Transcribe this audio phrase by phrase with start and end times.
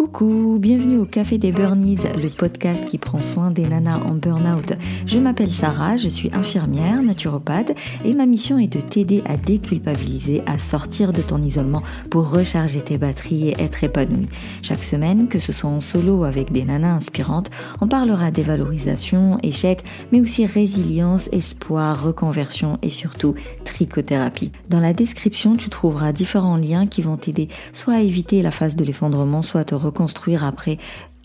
[0.00, 4.72] Coucou, bienvenue au Café des Burnies, le podcast qui prend soin des nanas en burn-out.
[5.04, 10.42] Je m'appelle Sarah, je suis infirmière, naturopathe et ma mission est de t'aider à déculpabiliser,
[10.46, 14.28] à sortir de ton isolement pour recharger tes batteries et être épanouie.
[14.62, 17.50] Chaque semaine, que ce soit en solo avec des nanas inspirantes,
[17.82, 19.82] on parlera dévalorisation, échec,
[20.12, 24.50] mais aussi résilience, espoir, reconversion et surtout trichothérapie.
[24.70, 28.76] Dans la description, tu trouveras différents liens qui vont t'aider soit à éviter la phase
[28.76, 30.78] de l'effondrement, soit à te reconstruire après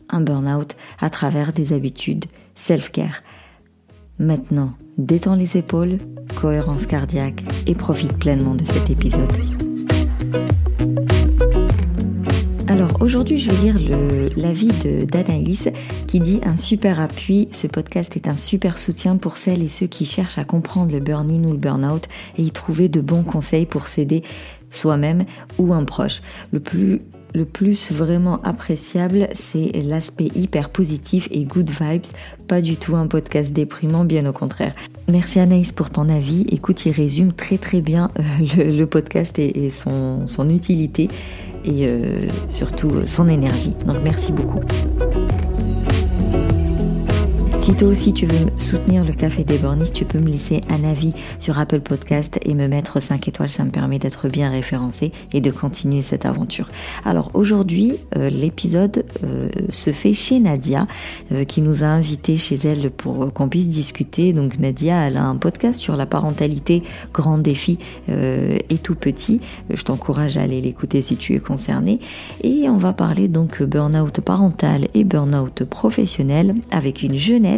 [0.10, 3.22] un burn-out à travers des habitudes self-care.
[4.18, 5.98] Maintenant, détends les épaules,
[6.40, 9.32] cohérence cardiaque et profite pleinement de cet épisode.
[12.68, 13.78] Alors aujourd'hui, je vais lire
[14.38, 14.70] l'avis
[15.06, 15.70] d'Anaïs
[16.08, 17.48] qui dit un super appui.
[17.52, 21.00] Ce podcast est un super soutien pour celles et ceux qui cherchent à comprendre le
[21.00, 22.08] burn-in ou le burn-out
[22.38, 24.24] et y trouver de bons conseils pour s'aider
[24.72, 25.26] soi-même
[25.60, 26.22] ou un proche.
[26.52, 27.00] Le plus
[27.36, 32.06] le plus vraiment appréciable, c'est l'aspect hyper positif et good vibes.
[32.48, 34.74] Pas du tout un podcast déprimant, bien au contraire.
[35.08, 36.46] Merci Anaïs pour ton avis.
[36.50, 41.10] Écoute, il résume très très bien euh, le, podcast et, son, utilité
[41.66, 43.76] et euh, surtout son énergie.
[43.86, 44.62] Donc merci beaucoup.
[47.66, 50.84] Si toi aussi tu veux soutenir le Café des Bornis, tu peux me laisser un
[50.88, 53.50] avis sur Apple Podcast et me mettre 5 étoiles.
[53.50, 56.70] Ça me permet d'être bien référencé et de continuer cette aventure.
[57.06, 60.86] Alors aujourd'hui, euh, l'épisode euh, se fait chez Nadia,
[61.32, 64.32] euh, qui nous a invités chez elle pour qu'on puisse discuter.
[64.32, 66.84] Donc Nadia, elle a un podcast sur la parentalité,
[67.14, 69.42] grand défi et tout petit.
[69.74, 71.98] Je t'encourage à aller l'écouter si tu es concerné.
[72.44, 77.55] Et on va parler donc burn-out parental et burn-out professionnel avec une jeunesse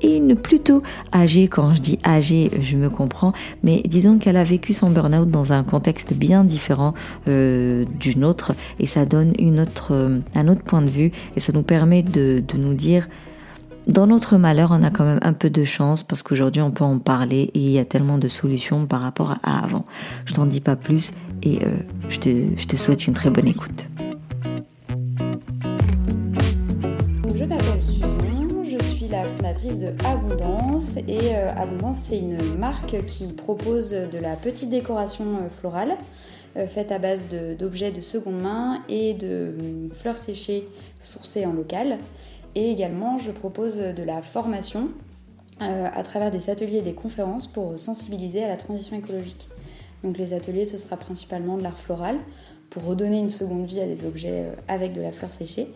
[0.00, 1.48] et une plutôt âgée.
[1.48, 5.52] Quand je dis âgée, je me comprends, mais disons qu'elle a vécu son burn-out dans
[5.52, 6.94] un contexte bien différent
[7.28, 11.40] euh, du nôtre et ça donne une autre, euh, un autre point de vue et
[11.40, 13.08] ça nous permet de, de nous dire
[13.88, 16.84] dans notre malheur, on a quand même un peu de chance parce qu'aujourd'hui on peut
[16.84, 19.84] en parler et il y a tellement de solutions par rapport à avant.
[20.24, 21.70] Je t'en dis pas plus et euh,
[22.08, 23.88] je, te, je te souhaite une très bonne écoute.
[29.78, 35.48] De Abondance et euh, Abondance c'est une marque qui propose de la petite décoration euh,
[35.48, 35.96] florale
[36.56, 37.22] euh, faite à base
[37.58, 40.68] d'objets de, seconde main et de fleurs séchées
[41.00, 41.98] sourcées en local
[42.54, 44.88] et également je propose de la formation
[45.60, 49.48] à travers des ateliers et des conférences pour sensibiliser à la transition écologique.
[50.02, 52.18] Donc les ateliers ce sera principalement de l'art floral
[52.72, 55.68] pour redonner une seconde vie à des objets euh, avec de la fleur séchée.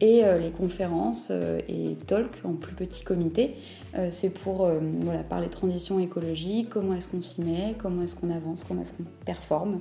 [0.00, 3.56] Et euh, les conférences euh, et talks en plus petit comité,
[4.10, 4.68] c'est pour
[5.02, 8.92] voilà, parler transition écologique, comment est-ce qu'on s'y met, comment est-ce qu'on avance, comment est-ce
[8.92, 9.78] qu'on performe,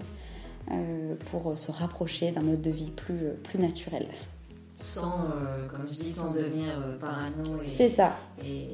[1.31, 4.05] pour se rapprocher d'un mode de vie plus, plus naturel
[4.79, 5.29] sans,
[5.72, 8.17] comme je dis, sans devenir parano et, c'est ça.
[8.44, 8.67] et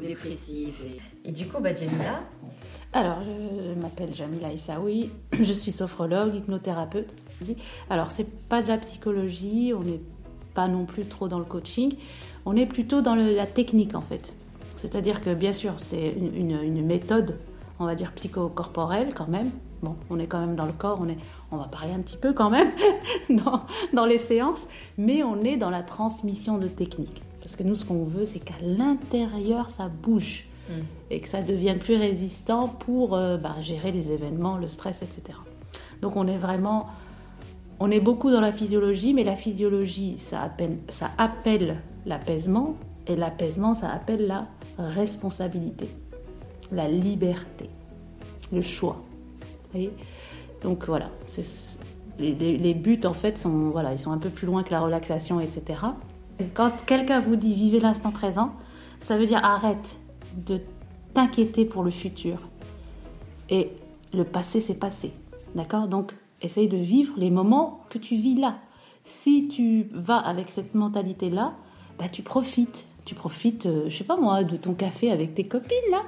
[0.00, 1.28] dépressif Et...
[1.28, 1.32] et...
[1.32, 2.24] du coup, bah, Jamila
[2.92, 7.14] Alors, je m'appelle Jamila Issaoui, je suis sophrologue, hypnothérapeute.
[7.90, 10.00] Alors, c'est pas de la psychologie, on n'est
[10.54, 11.94] pas non plus trop dans le coaching,
[12.46, 14.32] on est plutôt dans la technique en fait.
[14.76, 17.38] C'est-à-dire que bien sûr, c'est une, méthode,
[17.78, 19.50] on va dire psychocorporelle quand même.
[19.82, 21.18] Bon, on est quand même dans le corps, on, est,
[21.50, 22.70] on va parler un petit peu quand même
[23.30, 23.62] dans,
[23.92, 24.62] dans les séances,
[24.96, 27.22] mais on est dans la transmission de technique.
[27.40, 30.72] Parce que nous, ce qu'on veut, c'est qu'à l'intérieur, ça bouge mm.
[31.10, 35.38] et que ça devienne plus résistant pour euh, bah, gérer les événements, le stress, etc.
[36.00, 36.88] Donc on est vraiment
[37.80, 41.76] on est beaucoup dans la physiologie, mais la physiologie, ça appelle, ça appelle
[42.06, 42.76] l'apaisement,
[43.06, 44.46] et l'apaisement, ça appelle la
[44.78, 45.88] responsabilité,
[46.72, 47.68] la liberté,
[48.52, 49.02] le choix.
[50.62, 51.10] Donc voilà,
[52.18, 55.40] les, buts en fait sont, voilà, ils sont un peu plus loin que la relaxation,
[55.40, 55.80] etc.
[56.54, 58.52] Quand quelqu'un vous dit vivez l'instant présent,
[59.00, 59.96] ça veut dire arrête
[60.36, 60.60] de
[61.12, 62.38] t'inquiéter pour le futur.
[63.50, 63.70] Et
[64.14, 65.12] le passé, c'est passé.
[65.54, 65.88] D'accord?
[65.88, 68.56] Donc Essaye de vivre les moments que tu vis là.
[69.04, 71.54] Si tu vas avec cette mentalité-là,
[71.98, 72.86] bah, tu profites.
[73.06, 76.02] Tu profites, euh, je sais pas moi, de ton café avec tes copines là.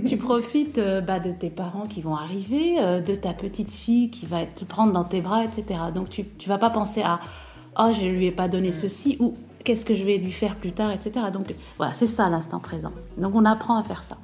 [0.06, 4.10] tu profites euh, bah, de tes parents qui vont arriver, euh, de ta petite fille
[4.10, 5.80] qui va te prendre dans tes bras, etc.
[5.94, 7.20] Donc tu ne vas pas penser à
[7.78, 9.32] oh je lui ai pas donné ceci ou
[9.64, 11.26] qu'est-ce que je vais lui faire plus tard, etc.
[11.32, 12.92] Donc voilà, c'est ça l'instant présent.
[13.16, 14.16] Donc on apprend à faire ça.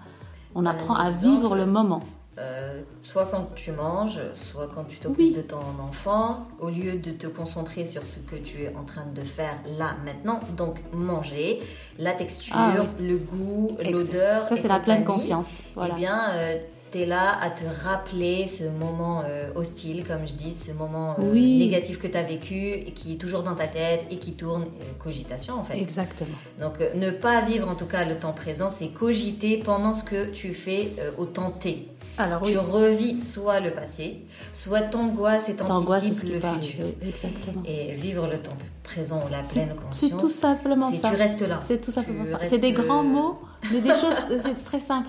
[0.54, 2.02] On apprend à vivre le moment.
[2.40, 7.10] Euh, soit quand tu manges, soit quand tu t'occupes de ton enfant, au lieu de
[7.10, 10.40] te concentrer sur ce que tu es en train de faire là, maintenant.
[10.56, 11.60] Donc, manger,
[11.98, 14.44] la texture, ah le goût, l'odeur.
[14.44, 15.58] Ça, c'est la pleine conscience.
[15.74, 15.94] Voilà.
[15.96, 16.58] Eh bien, euh,
[16.92, 21.16] tu es là à te rappeler ce moment euh, hostile, comme je dis, ce moment
[21.18, 21.58] euh, Oui.
[21.58, 24.64] négatif que tu as vécu et qui est toujours dans ta tête et qui tourne,
[24.98, 25.78] cogitation en fait.
[25.78, 26.30] Exactement.
[26.60, 30.30] Donc ne pas vivre en tout cas le temps présent, c'est cogiter pendant ce que
[30.30, 31.86] tu fais au temps T.
[32.24, 34.22] Alors Tu revis soit le passé,
[34.52, 36.84] soit t'angoisses et t'anticipes le futur.
[37.02, 37.62] Exactement.
[37.64, 40.20] Et vivre le temps présent ou la pleine C'est conscience.
[40.20, 41.10] tout simplement c'est ça.
[41.10, 41.60] tu restes là.
[41.66, 42.38] C'est tout simplement Tu ça.
[42.44, 43.38] C'est des grands euh, mots,
[43.72, 45.08] mais des choses, c'est très simple.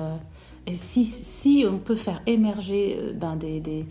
[0.00, 0.14] Euh,
[0.66, 3.86] et si, si on peut faire émerger euh, ben, des, des-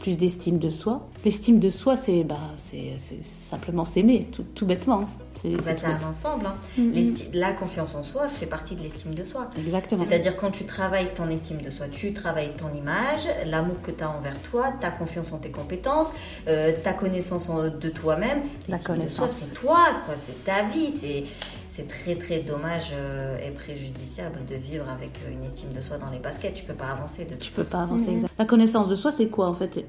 [0.00, 4.66] plus d'estime de soi, l'estime de soi, c'est ben, c'est c'est simplement s'aimer, tout, tout
[4.66, 5.04] bêtement.
[5.34, 6.46] C'est Bah, un ensemble.
[6.46, 6.54] hein.
[6.78, 6.92] Mhm.
[6.92, 9.48] L'esti- La confiance en soi fait partie de l'estime de soi.
[9.58, 10.04] Exactement.
[10.08, 14.02] C'est-à-dire quand tu travailles ton estime de soi, tu travailles ton image, l'amour que tu
[14.04, 16.10] as envers toi, ta confiance en tes compétences,
[16.48, 18.42] euh, ta connaissance en- de toi-même.
[18.68, 19.30] La L'estime de soi, connaissance.
[19.30, 20.90] c'est toi, quoi, c'est ta vie.
[20.90, 21.24] C'est,
[21.68, 25.98] c'est très très dommage euh, et préjudiciable de vivre avec euh, une estime de soi
[25.98, 26.54] dans les baskets.
[26.54, 27.78] Tu peux pas avancer de toute Tu peux façon.
[27.78, 28.10] pas avancer.
[28.12, 28.32] exact.
[28.38, 29.84] La connaissance de soi, c'est quoi en fait?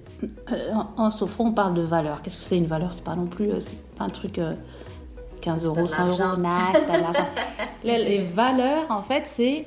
[0.52, 2.24] Euh, en, en sophro, on parle de valeur.
[2.24, 2.94] Qu'est-ce que c'est une valeur?
[2.94, 4.56] C'est pas non plus, euh, c'est pas un truc euh,
[5.42, 6.38] 15 pas euros, de 100 euros, l'argent.
[6.42, 7.26] non, c'est pas de l'argent.
[7.84, 9.66] les, les valeurs, en fait, c'est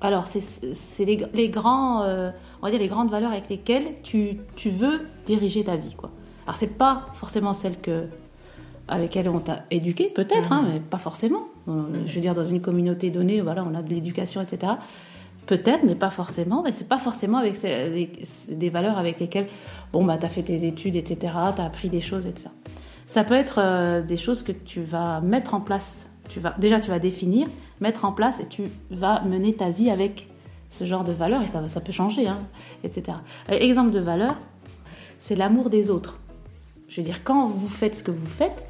[0.00, 3.94] alors c'est c'est les, les grands, euh, on va dire les grandes valeurs avec lesquelles
[4.02, 6.10] tu, tu veux diriger ta vie, quoi.
[6.46, 8.04] Alors c'est pas forcément celles que
[8.88, 11.44] avec lesquelles on t'a éduqué, peut-être, hein, mais pas forcément.
[11.68, 14.74] Euh, Je veux dire, dans une communauté donnée, voilà, on a de l'éducation, etc.
[15.46, 16.62] Peut-être, mais pas forcément.
[16.62, 19.48] Mais c'est pas forcément avec ces- avec des valeurs avec lesquelles,
[19.92, 21.32] bon, bah, t'as fait tes études, etc.
[21.56, 22.48] T'as appris des choses, etc.
[23.06, 26.06] Ça peut être euh, des choses que tu vas mettre en place.
[26.28, 27.46] Tu vas, déjà, tu vas définir,
[27.80, 30.28] mettre en place, et tu vas mener ta vie avec
[30.70, 32.40] ce genre de valeurs, et ça, ça peut changer, hein,
[32.82, 33.18] etc.
[33.48, 34.34] Exemple de valeur,
[35.20, 36.18] c'est l'amour des autres.
[36.88, 38.66] Je veux dire, quand vous faites ce que vous faites,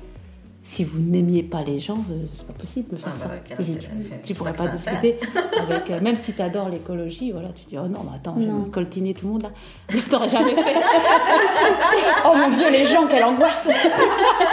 [0.68, 3.54] si vous n'aimiez pas les gens, euh, c'est pas possible de faire Ah bah ça.
[3.56, 5.16] c'est- tu, tu pourrais pas discuter
[5.62, 8.46] avec, euh, même si tu adores l'écologie, voilà, tu dis oh non, mais attends, je
[8.46, 8.64] Non.
[8.64, 9.50] vais coltiner tout le monde là.
[10.10, 10.74] T'aurais jamais fait.
[12.24, 13.68] Oh mon dieu, les gens, quelle angoisse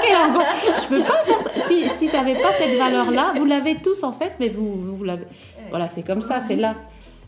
[0.06, 0.84] Quelle angoisse.
[0.84, 1.50] Je peux pas faire ça.
[1.68, 5.04] Si, si tu n'avais pas cette valeur-là, vous l'avez tous en fait, mais vous, vous
[5.04, 5.26] l'avez.
[5.72, 6.76] Voilà, c'est comme ça, c'est là.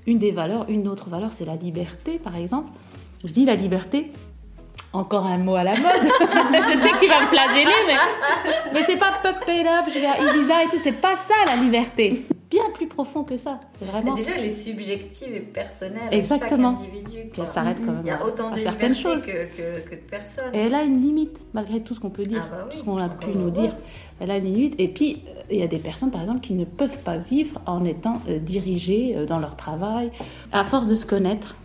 [0.05, 2.69] Une des valeurs, une autre valeur, c'est la liberté, par exemple.
[3.25, 4.11] Je dis la liberté,
[4.95, 5.81] encore un mot à la mode.
[5.83, 7.95] je sais que tu vas me flageller, mais,
[8.74, 11.33] mais c'est pas pop it up, je vais à Ibiza et tout, c'est pas ça
[11.47, 12.25] la liberté.
[12.50, 14.13] Bien plus profond que ça, c'est vraiment.
[14.13, 16.74] déjà elle est subjective et personnelle Exactement.
[16.74, 17.30] à chaque individu.
[17.31, 19.25] Puis elle s'arrête quand même Il y a autant de certaines choses.
[19.25, 20.53] que, que, que de personnes.
[20.53, 22.77] Et elle a une limite, malgré tout ce qu'on peut dire, Ah bah oui, tout
[22.77, 23.75] ce qu'on a pu nous dire.
[24.19, 24.75] Elle a une limite.
[24.80, 27.59] Et puis, euh, il y a des personnes, par exemple, qui ne peuvent pas vivre
[27.65, 30.12] en étant euh, dirigées euh, dans leur travail.
[30.53, 31.56] À force de se connaître,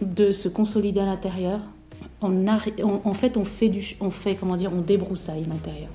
[0.00, 1.60] de se consolider à l'intérieur,
[2.24, 2.46] on
[2.82, 5.88] on- en fait, on fait, du, on fait, comment dire, on débroussaille l'intérieur.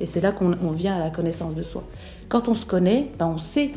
[0.00, 1.84] Et c'est là qu'on on vient à la connaissance de soi.
[2.28, 3.70] Quand on se connaît, ben, on sait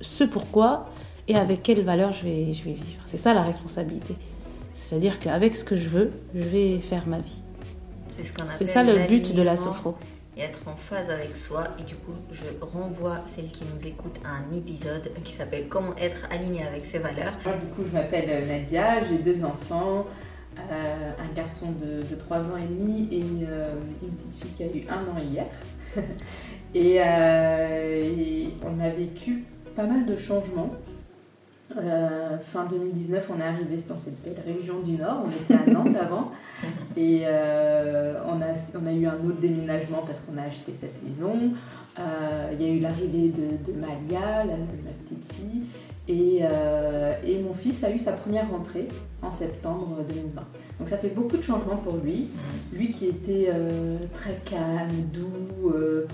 [0.00, 0.86] ce pourquoi
[1.28, 3.02] et avec quelles valeurs je vais, je vais vivre.
[3.06, 4.14] C'est ça la responsabilité.
[4.74, 7.42] C'est-à-dire qu'avec ce que je veux, je vais faire ma vie.
[8.08, 9.94] C'est ce qu'on C'est appelle ça le but de la sophro.
[10.36, 11.64] Et être en phase avec soi.
[11.78, 15.94] Et du coup, je renvoie celles qui nous écoutent à un épisode qui s'appelle Comment
[15.96, 17.34] être aligné avec ses valeurs.
[17.44, 20.06] Moi, du coup, je m'appelle Nadia, j'ai deux enfants,
[20.58, 23.70] euh, un garçon de, de 3 ans et demi et une, euh,
[24.02, 25.46] une petite fille qui a eu un an hier.
[26.74, 29.44] et, euh, et on a vécu
[29.74, 30.70] pas mal de changements.
[31.74, 35.24] Euh, fin 2019, on est arrivé dans cette belle région du Nord.
[35.24, 36.30] On était à Nantes avant.
[36.96, 41.32] Et on, a, on a eu un autre déménagement parce qu'on a acheté cette maison.
[41.98, 45.64] Il y a eu l'arrivée de, de Malia, la- ma petite fille.
[46.12, 48.86] Et, euh, et mon fils a eu sa première rentrée
[49.22, 50.42] en septembre 2020.
[50.78, 52.28] Donc ça fait beaucoup de changements pour lui.
[52.70, 56.06] Lui qui était euh, très calme, doux, euh,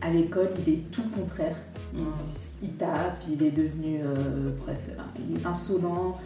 [0.00, 1.56] à l'école, il est tout le contraire.
[1.94, 2.02] Il,
[2.64, 4.00] il tape, il est devenu
[4.64, 4.90] presque
[5.28, 6.18] il est insolent.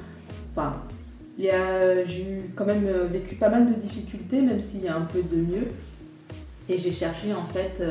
[0.53, 0.77] Enfin,
[1.39, 5.23] j'ai eu quand même vécu pas mal de difficultés, même s'il y a un peu
[5.23, 5.69] de mieux.
[6.69, 7.83] Et j'ai cherché en fait,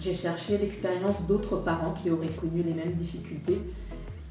[0.00, 3.58] j'ai cherché l'expérience d'autres parents qui auraient connu les mêmes difficultés.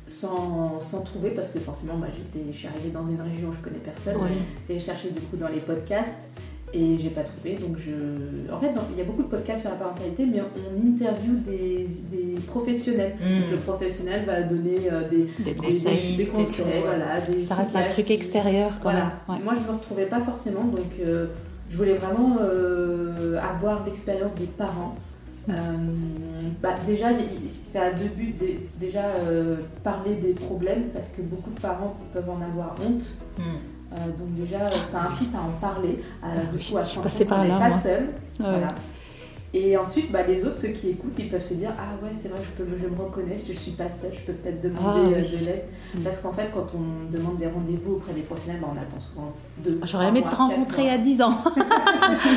[0.08, 3.54] Sans, sans trouver parce que forcément moi j'étais je suis arrivée dans une région où
[3.54, 4.16] je connais personne
[4.68, 6.18] et j'ai cherché du coup dans les podcasts
[6.74, 9.70] et j'ai pas trouvé donc je en fait il y a beaucoup de podcasts sur
[9.70, 13.52] la parentalité mais on interview des, des professionnels Mm.
[13.52, 16.18] le professionnel va donner euh, des, Des conseils.
[16.18, 16.82] des tout, conseils, ouais.
[16.84, 19.14] voilà, des Ça reste un truc extérieur quand Voilà.
[19.28, 19.38] même.
[19.38, 19.44] Ouais.
[19.44, 21.28] Moi, je ne me retrouvais pas forcément, donc euh,
[21.70, 24.96] je voulais vraiment euh, avoir l'expérience des parents.
[25.50, 25.54] Euh,
[26.62, 27.08] bah, déjà,
[27.50, 28.36] ça a deux buts.
[28.40, 33.18] Dé- Déjà, euh, parler des problèmes, parce que beaucoup de parents peuvent en avoir honte.
[33.38, 33.42] Mm.
[33.42, 36.04] Euh, donc déjà, ça incite à en parler.
[36.24, 38.04] Euh, du oui, coup, à je suis passée par là, pas seul.
[38.04, 38.10] Ouais.
[38.40, 38.68] Voilà.
[39.54, 42.30] Et ensuite, bah, les autres, ceux qui écoutent, ils peuvent se dire Ah ouais, c'est
[42.30, 45.18] vrai, je, peux, je me reconnais, je suis pas seule, je peux peut-être demander Ah,
[45.18, 45.40] euh, oui.
[45.40, 45.66] de l'aide.
[45.96, 46.02] Mm.
[46.02, 49.34] Parce qu'en fait, quand on demande des rendez-vous auprès des professionnels, bah, on attend souvent
[49.64, 49.80] deux.
[49.84, 51.38] J'aurais aimé te rencontrer a 10 ans.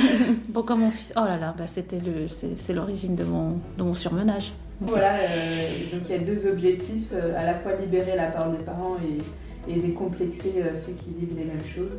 [0.48, 1.12] bon, comme mon fils.
[1.16, 4.54] Oh là là, bah, c'était le, c'est, l'origine de mon, de mon surmenage.
[4.80, 8.56] Voilà, euh, donc il y a deux objectifs euh, à la fois libérer la parole
[8.56, 11.98] des parents et, et décomplexer ceux qui vivent les mêmes choses.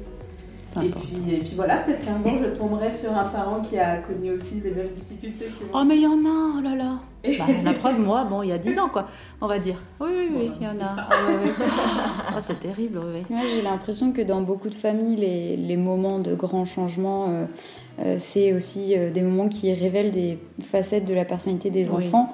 [0.82, 3.98] Et puis, et puis voilà, peut-être qu'un jour je tomberai sur un parent qui a
[3.98, 5.82] connu aussi les mêmes difficultés que moi.
[5.82, 7.00] Oh, mais il y en a, oh là là.
[7.40, 9.08] Bah, la preuve, moi, bon, il y a 10 ans, quoi,
[9.40, 9.82] on va dire.
[10.02, 11.08] Oui, oui, oui, Bon, il y en a.
[12.36, 13.24] Oh, c'est terrible, oui.
[13.56, 17.46] j'ai l'impression que dans beaucoup de familles, les, les moments de grands changements, euh,
[18.00, 22.08] euh, c'est aussi euh, des moments qui révèlent des facettes de la personnalité des Oui.
[22.08, 22.34] enfants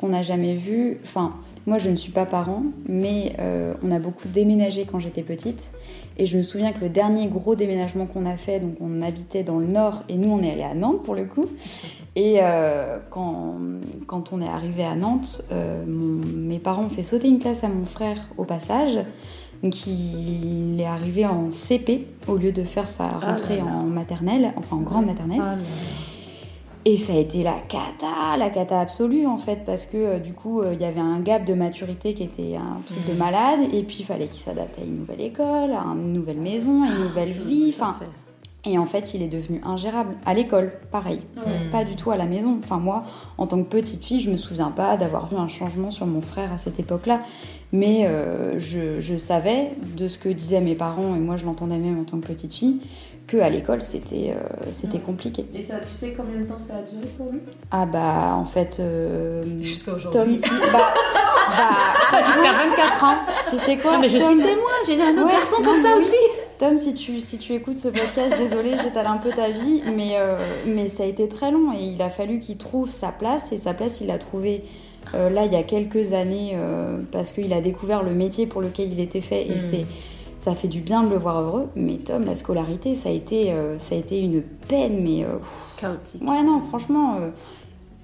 [0.00, 0.98] qu'on n'a jamais vues.
[1.04, 1.34] Enfin,
[1.66, 5.60] moi, je ne suis pas parent, mais euh, on a beaucoup déménagé quand j'étais petite.
[6.16, 9.42] Et je me souviens que le dernier gros déménagement qu'on a fait, donc on habitait
[9.42, 11.46] dans le nord et nous on est allé à Nantes pour le coup.
[12.16, 13.54] Et euh, quand,
[14.06, 17.64] quand on est arrivé à Nantes, euh, mon- mes parents ont fait sauter une classe
[17.64, 18.98] à mon frère au passage.
[19.62, 23.70] Donc il est arrivé en CP au lieu de faire sa Ah rentrée là là.
[23.70, 25.40] en maternelle, enfin en grande maternelle.
[25.42, 25.54] Ah.
[26.86, 30.32] Et ça a été la cata, la cata absolue en fait, parce que euh, du
[30.32, 33.60] coup euh, il y avait un gap de maturité qui était un truc de malade,
[33.72, 36.86] et puis il fallait qu'il s'adapte à une nouvelle école, à une nouvelle maison, à
[36.86, 37.74] une nouvelle vie.
[37.74, 37.96] Enfin,
[38.64, 40.14] et en fait il est devenu ingérable.
[40.24, 41.20] À l'école, pareil.
[41.36, 41.70] Mm.
[41.70, 42.58] Pas du tout à la maison.
[42.62, 43.04] Enfin, moi,
[43.36, 46.22] en tant que petite fille, je me souviens pas d'avoir vu un changement sur mon
[46.22, 47.20] frère à cette époque-là.
[47.72, 51.78] Mais euh, je, je savais de ce que disaient mes parents, et moi je l'entendais
[51.78, 52.80] même en tant que petite fille,
[53.30, 55.44] que à l'école c'était euh, c'était compliqué.
[55.54, 57.40] Et ça, tu sais combien de temps ça a duré pour lui?
[57.70, 58.78] Ah bah en fait.
[58.80, 60.36] euh, Jusqu'à Tom, aujourd'hui.
[60.36, 60.94] si- bah,
[62.12, 63.16] bah, Jusqu'à 24 ans.
[63.50, 65.56] tu sais quoi Ah, mais je suis Tom, le témoin, j'ai un autre Ouais, garçon
[65.60, 66.02] non, comme ça oui.
[66.02, 66.16] aussi.
[66.58, 70.16] Tom, si tu, si tu écoutes ce podcast, désolé, j'étale un peu ta vie, mais,
[70.18, 73.50] euh, mais ça a été très long et il a fallu qu'il trouve sa place
[73.52, 74.62] et sa place, il l'a trouvée
[75.14, 78.60] euh, là il y a quelques années euh, parce qu'il a découvert le métier pour
[78.60, 79.58] lequel il était fait et Mm.
[79.70, 79.86] c'est
[80.40, 81.68] ça fait du bien de le voir heureux.
[81.76, 85.36] Mais Tom, la scolarité, ça a été, euh, ça a été une peine, mais euh,
[85.78, 86.22] Chaotique.
[86.22, 87.16] ouais non, franchement.
[87.20, 87.30] euh,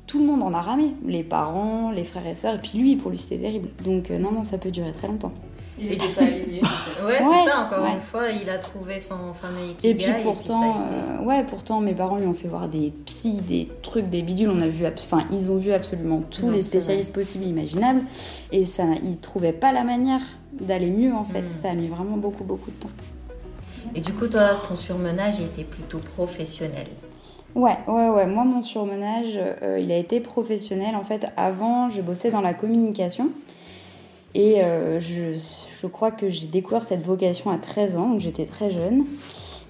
[0.07, 2.95] tout le monde en a ramé, les parents, les frères et sœurs, et puis lui,
[2.95, 3.71] pour lui, c'était terrible.
[3.85, 5.33] Donc, euh, non, non, ça peut durer très longtemps.
[5.81, 6.61] Il était pas aligné.
[6.63, 7.95] Ouais, Ouais, c'est ça, encore ouais.
[7.95, 10.13] une fois, il a trouvé son fameux Et ikigai.
[10.15, 13.67] puis pourtant, été- euh, ouais, pourtant mes parents lui ont fait voir des psys, des
[13.83, 14.49] trucs, des bidules.
[14.49, 18.03] On a vu, enfin, ils ont vu absolument tous Non, les spécialistes possibles, et imaginables,
[18.53, 20.23] et ça, ils trouvaient pas la manière
[20.61, 21.43] d'aller mieux en fait.
[21.43, 21.55] Mm.
[21.55, 22.91] Ça a mis vraiment beaucoup, beaucoup de temps.
[23.95, 26.87] Et du coup, toi, ton surmenage il était plutôt professionnel.
[27.57, 28.27] Ouais, ouais, ouais.
[28.27, 30.95] Moi, mon surmenage, euh, il a été professionnel.
[30.95, 33.31] En fait, avant, je bossais dans la communication.
[34.35, 35.41] Et euh, je,
[35.81, 39.07] je crois que j'ai découvert cette vocation à 13 ans, donc j'étais très jeune.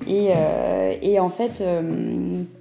[0.09, 1.63] Et, euh, et en fait,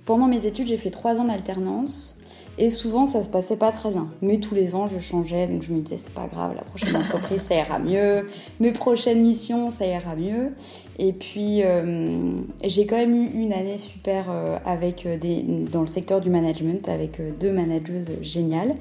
[0.05, 2.14] pendant mes études, j'ai fait 3 ans d'alternance.
[2.57, 4.07] Et souvent, ça se passait pas très bien.
[4.21, 5.47] Mais tous les ans, je changeais.
[5.47, 8.27] Donc je me disais, c'est pas grave, la prochaine entreprise, ça ira mieux.
[8.59, 10.53] Mes prochaines missions, ça ira mieux.
[10.97, 12.31] Et puis, euh,
[12.63, 16.29] j'ai quand même eu une année super euh, avec euh, des, dans le secteur du
[16.29, 18.75] management avec deux manageuses géniales.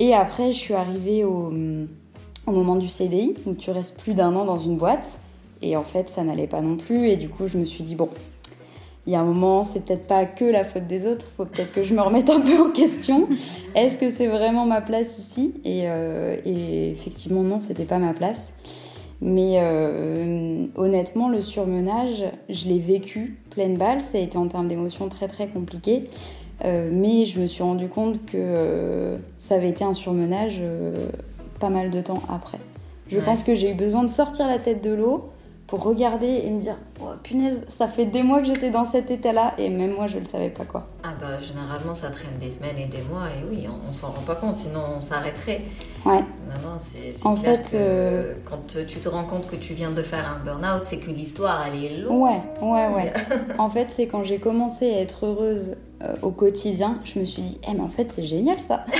[0.00, 1.52] Et après, je suis arrivée au
[2.46, 5.18] moment du CDI où tu restes plus d'un an dans une boîte.
[5.62, 7.08] Et en fait, ça n'allait pas non plus.
[7.08, 8.08] Et du coup, je me suis dit, bon,
[9.06, 11.72] il y a un moment, c'est peut-être pas que la faute des autres, faut peut-être
[11.72, 13.28] que je me remette un peu en question.
[13.74, 15.52] Est-ce que c'est vraiment ma place ici?
[15.64, 18.52] Et, euh, et effectivement, non, c'était pas ma place.
[19.20, 24.02] Mais euh, honnêtement, le surmenage, je l'ai vécu pleine balle.
[24.02, 26.04] Ça a été en termes d'émotions très très compliqué.
[26.64, 30.60] Euh, mais je me suis rendu compte que ça avait été un surmenage
[31.60, 32.58] pas mal de temps après.
[33.08, 33.24] Je Ouais.
[33.24, 35.28] pense que j'ai eu besoin de sortir la tête de l'eau
[35.66, 39.10] pour regarder et me dire oh, punaise, ça fait des mois que j'étais dans cet
[39.10, 40.84] état-là et même moi je le savais pas quoi.
[41.02, 44.08] Ah bah généralement ça traîne des semaines et des mois et oui on, on s'en
[44.08, 45.62] rend pas compte sinon on s'arrêterait.
[46.04, 46.18] Ouais.
[46.20, 49.72] Non non c'est En clair fait, que euh, quand tu te rends compte que tu
[49.74, 52.22] viens de faire un burn-out c'est que l'histoire elle est longue.
[52.22, 53.12] Ouais, ouais, ouais.
[53.58, 57.40] en fait, c'est quand j'ai commencé à être heureuse euh, au quotidien, je me suis
[57.42, 58.84] dit, eh, mais en fait, c'est génial ça.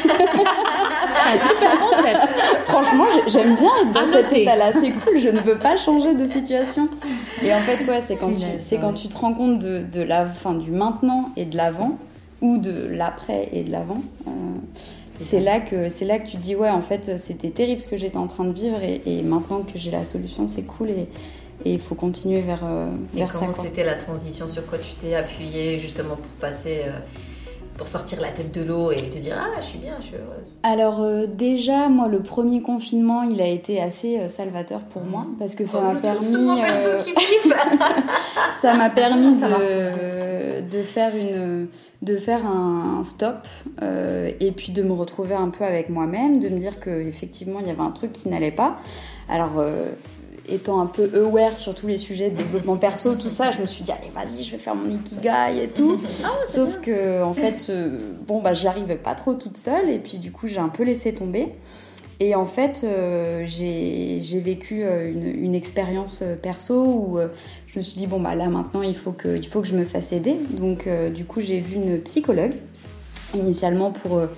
[1.17, 2.29] C'est un super concept.
[2.65, 4.73] Franchement, j'ai- j'aime bien être dans cet état-là.
[4.73, 6.89] C'est cool, je ne veux pas changer de situation.
[7.43, 8.81] Et en fait, c'est quand, tu, Punaise, c'est ouais.
[8.83, 11.99] quand tu te rends compte de, de la, fin, du maintenant et de l'avant,
[12.41, 14.03] ou de l'après et de l'avant.
[14.27, 14.31] euh,
[15.07, 17.87] c'est là que c'est là que tu te dis ouais en fait c'était terrible ce
[17.87, 20.91] que j'étais en train de vivre et, et maintenant que j'ai la solution c'est cool
[20.91, 21.07] et
[21.65, 23.65] et il faut continuer vers euh, Et vers ça comment quoi.
[23.65, 26.99] c'était la transition Sur quoi tu t'es appuyé justement pour passer, euh,
[27.77, 30.15] pour sortir la tête de l'eau et te dire ah je suis bien, je suis
[30.17, 30.47] heureuse.
[30.63, 35.27] Alors euh, déjà, moi, le premier confinement, il a été assez euh, salvateur pour moi
[35.39, 37.13] parce que ça m'a Oh, permis, mon perso euh, qui
[38.61, 41.69] ça m'a permis Ça de, de faire une,
[42.03, 43.47] de faire un, stop
[43.83, 47.67] euh, et puis de me retrouver un peu avec moi-même, de me dire qu'effectivement il
[47.67, 48.79] y avait un truc qui n'allait pas.
[49.29, 49.63] Alors
[50.49, 53.67] étant un peu aware sur tous les sujets de développement perso, tout ça, je me
[53.67, 55.99] suis dit allez vas-y je vais faire mon ikigai et tout.
[56.25, 59.99] Ah, Sauf que en fait euh, bon bah j'y arrivais pas trop toute seule et
[59.99, 61.49] puis du coup j'ai un peu laissé tomber.
[62.21, 62.87] Et en fait,
[63.45, 67.19] j'ai vécu une, une expérience perso où
[67.75, 69.75] je me suis dit bon bah là maintenant il faut que il faut que je
[69.75, 70.37] me fasse aider.
[70.51, 72.55] Donc euh, du coup j'ai vu une psychologue
[73.35, 74.29] initialement pour euh,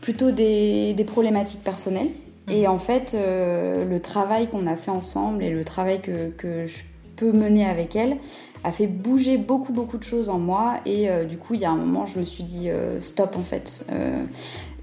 [0.00, 2.08] plutôt des, des, problématiques personnelles.
[2.48, 2.70] Et mhm.
[2.72, 6.82] en fait euh, le travail qu'on a fait ensemble et le travail que, que, je
[7.16, 8.16] peux mener avec elle
[8.64, 10.78] a fait bouger beaucoup beaucoup de choses en moi.
[10.84, 13.84] Et du coup il y a un moment je me suis dit stop en fait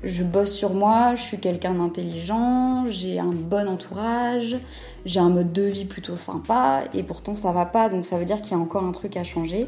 [0.03, 4.58] je bosse sur moi, je suis quelqu'un d'intelligent, j'ai un bon entourage,
[5.06, 8.25] j'ai un mode de vie plutôt sympa et pourtant ça va pas donc ça veut
[8.25, 9.68] dire qu'il y a encore un truc à changer.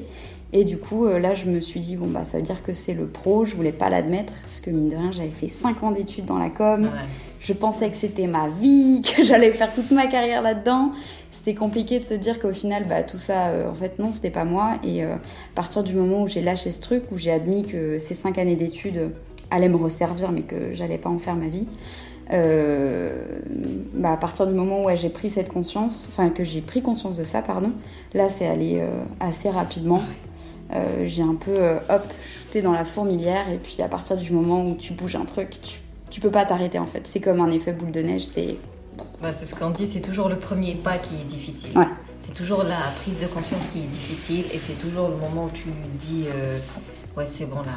[0.51, 2.73] Et du coup euh, là je me suis dit bon bah ça veut dire que
[2.73, 5.83] c'est le pro, je voulais pas l'admettre parce que mine de rien j'avais fait 5
[5.83, 6.89] ans d'études dans la com.
[7.43, 10.93] Je pensais que c'était ma vie, que j'allais faire toute ma carrière là-dedans.
[11.31, 14.31] C'était compliqué de se dire qu'au final, bah, tout ça, euh, en fait, non, c'était
[14.31, 14.77] pas moi.
[14.83, 17.99] Et euh, à partir du moment où j'ai lâché ce truc, où j'ai admis que
[17.99, 19.11] ces cinq années d'études,
[19.51, 21.67] allait me resservir, mais que j'allais pas en faire ma vie.
[22.31, 23.25] Euh,
[23.93, 27.17] bah à partir du moment où j'ai pris cette conscience, enfin que j'ai pris conscience
[27.17, 27.73] de ça, pardon,
[28.13, 28.81] là c'est allé
[29.19, 30.01] assez rapidement.
[31.05, 31.53] J'ai un peu,
[31.89, 35.25] hop, shooté dans la fourmilière, et puis à partir du moment où tu bouges un
[35.25, 35.81] truc, tu,
[36.13, 37.05] tu peux pas t'arrêter en fait.
[37.05, 38.57] C'est comme un effet boule de neige, c'est.
[39.21, 41.71] Bah, c'est ce qu'on dit, c'est toujours le premier pas qui est difficile.
[42.21, 45.49] C'est toujours la prise de conscience qui est difficile, et c'est toujours le moment où
[45.49, 45.65] tu
[45.99, 46.25] dis,
[47.17, 47.73] ouais, c'est bon là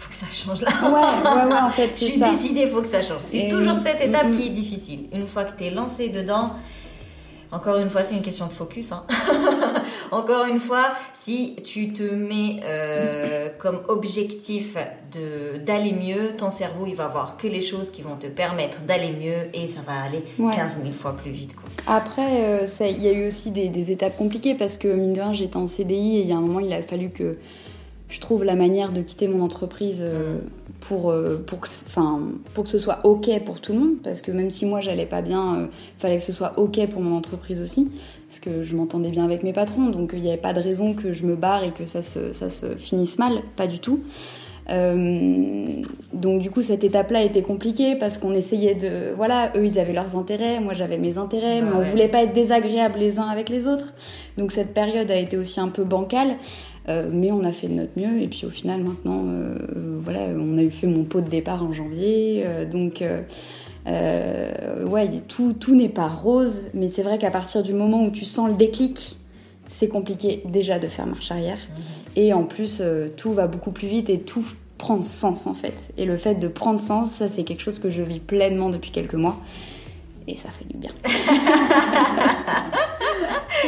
[0.00, 0.70] faut que ça change là.
[0.82, 3.20] Ouais, ouais, ouais, en fait, Je suis décidée, faut que ça change.
[3.20, 4.36] C'est toujours cette étape mm, mm.
[4.36, 5.08] qui est difficile.
[5.12, 6.54] Une fois que tu es lancé dedans,
[7.52, 8.92] encore une fois, c'est une question de focus.
[8.92, 9.04] Hein.
[10.10, 14.76] encore une fois, si tu te mets euh, comme objectif
[15.64, 19.12] d'aller mieux, ton cerveau, il va voir que les choses qui vont te permettre d'aller
[19.12, 21.54] mieux et ça va aller 15 000 fois plus vite.
[21.54, 21.68] Quoi.
[21.86, 25.20] Après, euh, il y a eu aussi des, des, étapes compliquées parce que, mine de
[25.20, 27.36] rien, j'étais en CDI et il y a un moment, il a fallu que
[28.10, 30.38] je trouve la manière de quitter mon entreprise euh,
[30.80, 32.20] pour, euh, pour, que, enfin,
[32.54, 35.06] pour que ce soit OK pour tout le monde, parce que même si moi j'allais
[35.06, 35.66] pas bien, il euh,
[35.98, 37.88] fallait que ce soit OK pour mon entreprise aussi,
[38.26, 40.94] parce que je m'entendais bien avec mes patrons, donc il n'y avait pas de raison
[40.94, 44.00] que je me barre et que ça se, ça se finisse mal, pas du tout.
[44.70, 49.92] Donc du coup cette étape-là était compliquée parce qu'on essayait de voilà eux ils avaient
[49.92, 53.48] leurs intérêts moi j'avais mes intérêts mais on voulait pas être désagréables les uns avec
[53.48, 53.94] les autres.
[54.38, 56.36] Donc cette période a été aussi un peu bancale
[56.88, 58.22] euh, mais on a fait de notre mieux.
[58.22, 59.54] Et puis au final maintenant euh,
[60.02, 63.04] voilà on a eu fait mon pot de départ en janvier euh, donc
[63.86, 68.24] ouais tout, tout n'est pas rose mais c'est vrai qu'à partir du moment où tu
[68.24, 69.16] sens le déclic
[69.66, 71.58] c'est compliqué déjà de faire marche arrière.
[71.58, 71.82] Mmh.
[72.16, 72.82] et en plus
[73.16, 74.44] tout va beaucoup plus vite et tout
[74.80, 77.90] prend sens en fait et le fait de prendre sens ça c'est quelque chose que
[77.90, 79.38] je vis pleinement depuis quelques mois
[80.26, 80.90] et ça fait du bien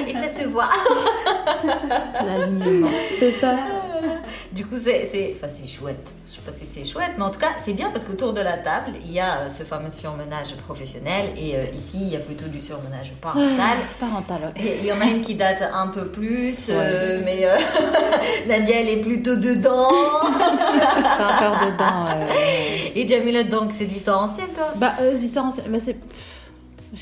[0.07, 0.69] et ça se voit.
[2.25, 2.89] L'alignement.
[3.19, 3.57] C'est ça.
[4.55, 5.07] Du coup, c'est
[5.67, 6.13] chouette.
[6.27, 8.41] Je sais pas si c'est chouette, mais en tout cas, c'est bien parce qu'autour de
[8.41, 12.17] la table, il y a euh, ce fameux surmenage professionnel et euh, ici, il y
[12.17, 13.57] a plutôt du surmenage parental.
[13.59, 17.47] Ah, parental, Et il y en a une qui date un peu plus, euh, mais
[18.47, 19.89] Nadia, elle est plutôt dedans.
[20.29, 22.27] Pas encore dedans.
[22.95, 24.69] Et Jamila, donc, c'est de l'histoire ancienne, toi?
[24.77, 25.97] Bah, l'histoire ancienne, bah, c'est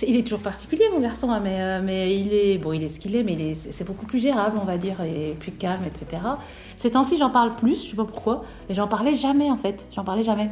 [0.02, 2.88] il est toujours particulier, mon garçon, hein, mais, euh, mais il est bon, il est
[2.88, 6.22] ce qu'il est, mais c'est beaucoup plus gérable, on va dire, et plus calme, etc.
[6.76, 9.86] Ces temps-ci, j'en parle plus, je sais pas pourquoi, mais j'en parlais jamais en fait,
[9.94, 10.48] j'en parlais jamais.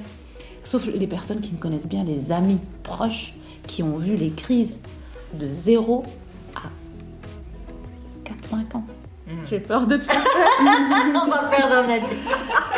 [0.65, 3.35] Sauf les personnes qui me connaissent bien, les amis proches,
[3.67, 4.81] qui ont vu les crises
[5.35, 6.05] de 0
[6.57, 6.63] à
[8.25, 8.85] 4-5 ans.
[9.29, 9.35] Hmm.
[9.49, 10.09] J'ai peur de tout.
[10.61, 12.09] on va perdre Nadia.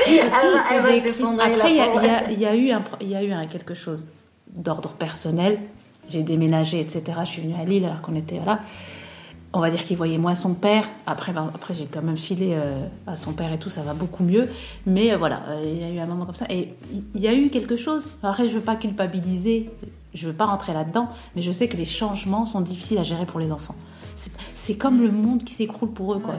[0.07, 1.55] elle va, s'effondrer.
[1.55, 1.71] Après,
[2.33, 4.09] il y, a eu un, il y a eu un quelque chose
[4.49, 5.59] d'ordre personnel
[6.11, 7.03] j'ai déménagé, etc.
[7.21, 8.61] Je suis venue à Lille alors qu'on était là.
[9.53, 10.89] On va dire qu'il voyait moins son père.
[11.07, 13.95] Après, ben, après j'ai quand même filé euh, à son père et tout, ça va
[13.95, 14.49] beaucoup mieux.
[14.87, 16.47] Mais euh, voilà, euh, il y a eu un moment comme ça.
[16.51, 16.75] Et
[17.15, 18.11] il y a eu quelque chose.
[18.23, 19.71] Après, je veux pas culpabiliser,
[20.15, 23.27] je veux pas rentrer là-dedans, mais je sais que les changements sont difficiles à gérer
[23.27, 23.75] pour les enfants
[24.71, 26.21] c'est comme le monde qui s'écroule pour eux.
[26.21, 26.35] Quoi.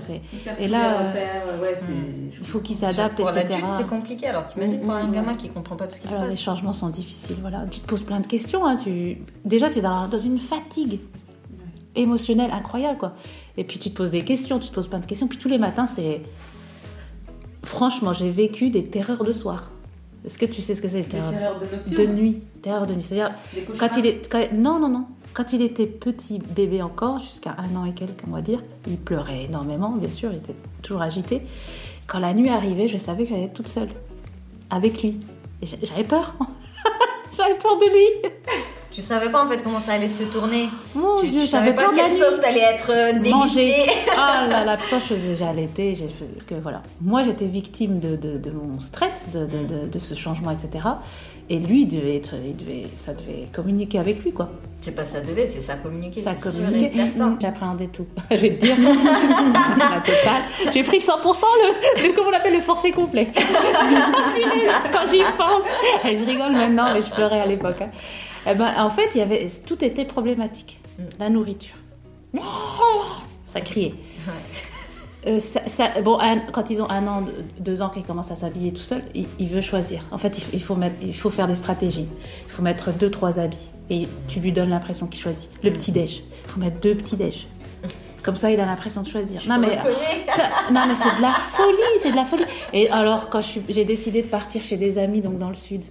[0.58, 2.30] et là, hmm.
[2.39, 3.60] il faut qu'ils s'adaptent, etc.
[3.78, 4.28] c'est compliqué.
[4.28, 6.30] Alors, t'imagines pour un gamin qui comprend pas tout ce qui se passe.
[6.30, 7.36] Les changements sont difficiles.
[7.41, 7.65] Voilà.
[7.70, 8.65] Tu te poses plein de questions.
[8.65, 8.78] Hein.
[8.78, 9.17] Tu...
[9.44, 11.02] Déjà, tu es dans, dans une fatigue
[11.94, 13.00] émotionnelle incroyable.
[13.00, 13.15] Quoi.
[13.58, 15.28] Et puis, tu te poses des questions, tu te poses plein de questions.
[15.28, 16.22] Puis, tous les matins, c'est.
[17.63, 19.70] Franchement, j'ai vécu des terreurs de soir.
[20.26, 22.94] Est-ce que tu sais ce que c'est Des terreurs de de nocturne nuit, terreur de
[22.94, 23.04] nuit.
[23.04, 23.36] C'est-à-dire
[23.78, 27.76] quand il est, quand- non non non, quand il était petit bébé encore, jusqu'à un
[27.76, 31.41] an et quelques, on va dire, il pleurait énormément, bien sûr, il était toujours agité.
[32.08, 33.89] Quand la nuit arrivait, je savais que j'allais être toute seule
[34.70, 35.20] avec lui.
[35.62, 36.34] J'avais peur.
[37.38, 38.32] j'avais peur de lui.
[38.91, 40.67] Tu savais pas en fait comment ça allait se tourner.
[40.96, 43.86] Mon tu, Dieu, tu savais pas quelle sauce t'allais être euh, dégustée.
[44.17, 46.84] Ah là là, putain, je faisais, j'allaitais, je faisais que voilà.
[47.00, 49.46] Moi, j'étais victime de, de, de mon stress, de,
[49.88, 50.89] de ce changement, etc.
[51.54, 54.50] Et lui, il devait être, il devait, ça devait communiquer avec lui, quoi.
[54.82, 56.22] C'est pas ça devait, c'est ça communiquer.
[56.22, 56.88] Ça communiquait.
[56.88, 57.38] certain.
[57.42, 58.06] J'appréhendais tout.
[58.32, 58.76] je vais te dire.
[60.74, 63.28] J'ai pris 100% le, le comment on l'appelle, le forfait complet.
[64.94, 65.66] Quand j'y pense,
[66.10, 67.82] Et je rigole maintenant, mais je pleurais à l'époque.
[67.82, 67.92] hein.
[68.50, 70.80] Eh ben, en fait, il y avait, tout était problématique.
[71.20, 71.76] La nourriture.
[73.46, 73.94] Ça criait.
[75.27, 77.23] Euh, ça- ça- bon, un- quand ils ont un an,
[77.60, 80.01] deux ans, qu'ils commencent à s'habiller tout seul, il, il veut choisir.
[80.12, 82.07] En fait, il, faut- il faut mettre, il faut faire des stratégies.
[82.45, 85.49] Il faut mettre deux, trois habits et tu lui donnes l'impression qu'il choisit.
[85.63, 86.23] Le petit déj.
[86.45, 87.47] Il faut mettre deux petits déj.
[88.23, 89.39] Comme ça, il a l'impression de choisir.
[89.49, 89.77] Non mais,
[90.71, 92.45] non mais c'est de la folie, c'est de la folie.
[92.73, 95.84] Et alors, quand j'ai décidé de partir chez des amis, donc dans le sud,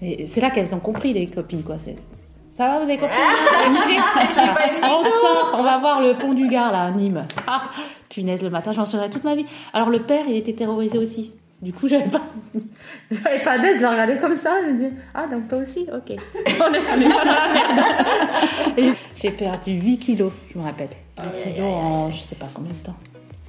[0.00, 1.76] c'est là qu'elles ont compris les copines quoi.
[1.78, 3.16] Ça va, vous avez compris
[3.66, 7.24] une on sort, on va voir le pont du Gard, là, à Nîmes.
[7.46, 7.62] Ah,
[8.10, 9.46] punaise, le matin, j'en souviendrai toute ma vie.
[9.72, 11.32] Alors, le père, il était terrorisé aussi.
[11.62, 12.22] Du coup, j'avais pas,
[13.10, 15.86] j'avais pas d'aide, je le regardais comme ça, je me dis, ah, donc toi aussi,
[15.92, 16.16] ok.
[16.46, 18.78] On est, on est pas dans la merde.
[18.78, 20.88] Et J'ai perdu 8 kilos, je me rappelle.
[21.18, 22.96] 8 kilos en je sais pas combien de temps.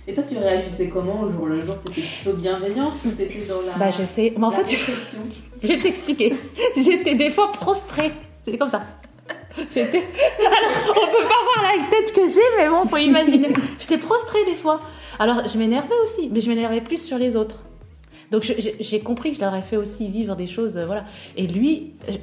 [0.07, 3.61] Et toi, tu réagissais comment au jour le jour T'étais plutôt bienveillante ou t'étais dans
[3.61, 3.77] la.
[3.77, 4.33] Bah, j'essaie.
[4.37, 5.19] Mais en la fait, dépression?
[5.63, 6.35] je vais t'expliquer.
[6.75, 8.11] J'étais des fois prostrée.
[8.43, 8.81] C'était comme ça.
[9.57, 13.49] Alors, on peut pas voir la tête que j'ai, mais bon, faut imaginer.
[13.79, 14.79] J'étais prostrée des fois.
[15.19, 17.55] Alors, je m'énervais aussi, mais je m'énervais plus sur les autres.
[18.31, 18.43] Donc,
[18.79, 21.03] j'ai compris que je leur ai fait aussi vivre des choses, euh, voilà.
[21.35, 22.17] Et lui, je-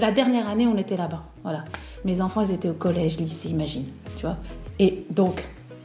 [0.00, 1.64] la dernière année, on était là-bas, voilà.
[2.04, 3.86] Mes enfants, ils étaient au collège, lycée, imagine,
[4.18, 4.34] tu vois.
[4.78, 5.42] Et donc,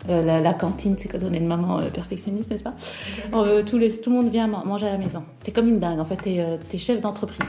[0.10, 2.73] euh, la, cantine, c'est donner une maman euh, perfectionniste, n'est-ce pas?
[3.34, 5.23] Euh, tous les, Tout le monde vient man- manger à la maison.
[5.43, 7.39] T'es comme une dingue, en fait, t'es euh, t'es chef d'entreprise.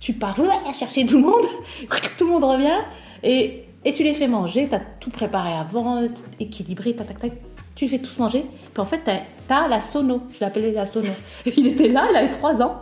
[0.00, 0.36] Tu pars
[0.74, 1.44] chercher tout le monde,
[2.18, 2.78] tout le monde revient,
[3.22, 6.02] et, et tu les fais manger, t'as tout préparé avant,
[6.40, 7.32] équilibré, tac, tac, tac.
[7.74, 10.84] Tu les fais tous manger, puis en fait, t'as t'as la sono, je l'appelais la
[10.84, 11.10] sono.
[11.56, 12.80] Il était là, il avait 3 ans.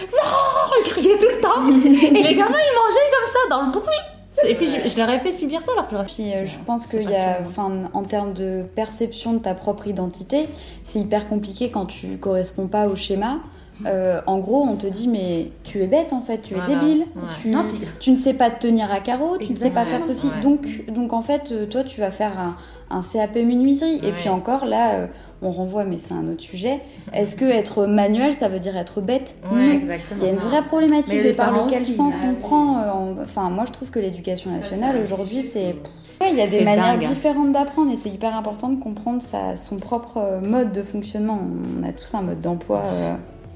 [0.00, 1.66] Non, il criait tout le temps.
[1.68, 4.48] Et les gamins, ils mangeaient comme ça, dans le bruit.
[4.48, 6.56] Et puis, je, je leur ai fait subir ça, alors que j'aurais Puis euh, je
[6.66, 10.48] pense qu'il y a, que- enfin, en termes de perception de ta propre identité,
[10.82, 13.38] c'est hyper compliqué quand tu corresponds pas au schéma.
[13.86, 16.74] Euh, en gros, on te dit mais tu es bête en fait, tu es Voilà,
[16.80, 17.22] débile, ouais.
[17.42, 19.84] tu, Non, puis- tu ne sais pas te tenir à carreau, tu ne sais pas
[19.84, 20.28] faire ceci.
[20.28, 20.40] ouais.
[20.42, 22.56] Donc, donc en fait, euh, toi tu vas faire un,
[22.96, 24.00] un CAP menuiserie.
[24.04, 25.06] Et puis encore là, euh,
[25.42, 26.80] on renvoie, mais c'est un autre sujet.
[27.12, 29.34] Est-ce que être manuel, ça veut dire être bête?
[29.52, 30.20] Ouais, exactement.
[30.22, 32.36] Il y a une vraie problématique Mais de par lequel aussi, sens ah on oui.
[32.40, 32.78] prend.
[32.78, 35.74] euh, en- Enfin, moi je trouve que l'éducation nationale aujourd'hui, c'est.
[36.20, 37.08] Ouais, il y a des manières dingue.
[37.08, 41.40] différentes d'apprendre et c'est hyper important de comprendre sa, son propre mode de fonctionnement.
[41.80, 42.80] On a tous un mode d'emploi.
[42.84, 43.14] euh,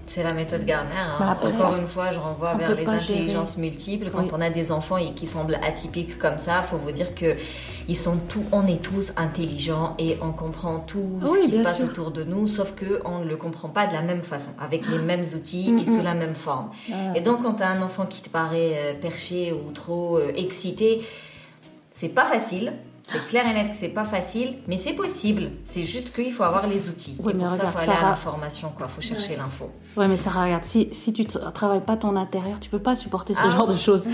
[0.09, 0.95] C'est la méthode Gardner.
[0.97, 1.17] hein.
[1.21, 4.11] Bah, après Encore une fois, je renvoie vers les intelligences multiples.
[4.11, 4.31] Quand Oui.
[4.33, 7.37] on a des enfants et qui semblent atypiques comme ça, faut vous dire que
[7.89, 11.63] ils sont tous, on est tous intelligents et on comprend tout Oui, ce qui se
[11.63, 11.87] passe sûr.
[11.87, 14.89] autour de nous, sauf que on ne le comprend pas de la même façon, avec
[14.89, 16.05] les mêmes outils Mm, et sous mm.
[16.05, 16.71] la même forme.
[16.91, 16.95] Ah.
[17.15, 20.33] Et donc, quand tu as un enfant qui te paraît euh, perché ou trop euh,
[20.37, 21.03] excité,
[21.93, 22.73] c'est pas facile.
[23.11, 25.51] C'est clair et net que c'est pas facile, mais c'est possible.
[25.65, 27.17] C'est juste qu'il faut avoir les outils.
[27.21, 28.87] Oui, et mais pour ça, il regarde, faut aller à Sarah- l'information, quoi.
[28.87, 29.71] faut chercher l'info.
[29.97, 32.95] Ouais, mais Sarah, regarde, si, si tu ne travailles pas ton intérieur, tu peux pas
[32.97, 33.51] supporter ce Ah.
[33.51, 34.05] genre de choses.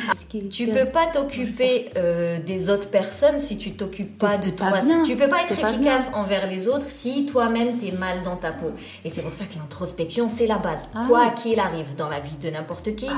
[0.50, 4.70] Tu peux pas t'occuper euh, des autres personnes si tu t'occupes pas de toi.
[4.70, 5.02] pas bien.
[5.02, 8.52] Tu peux pas être pas efficace envers les autres si toi-même t'es mal dans ta
[8.52, 8.70] peau.
[9.04, 10.82] Et c'est pour ça que l'introspection c'est la base.
[10.94, 11.42] Ah Quoi oui.
[11.42, 13.08] qu'il arrive dans la vie de n'importe qui,